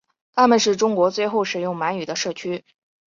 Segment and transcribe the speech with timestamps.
[0.33, 2.65] 他们是中国最后使用满语的社区。